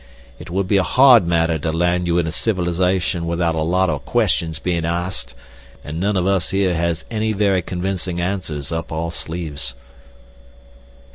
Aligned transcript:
"It 0.39 0.49
would 0.49 0.67
be 0.67 0.77
a 0.77 0.81
hard 0.81 1.27
matter 1.27 1.59
to 1.59 1.71
land 1.71 2.07
you 2.07 2.17
in 2.17 2.31
civilization 2.31 3.27
without 3.27 3.53
a 3.53 3.61
lot 3.61 3.87
o' 3.87 3.99
questions 3.99 4.57
being 4.57 4.83
asked, 4.83 5.35
an' 5.83 5.99
none 5.99 6.17
o' 6.17 6.25
us 6.25 6.49
here 6.49 6.73
has 6.73 7.05
any 7.11 7.33
very 7.33 7.61
convincin' 7.61 8.19
answers 8.19 8.71
up 8.71 8.91
our 8.91 9.11
sleeves." 9.11 9.75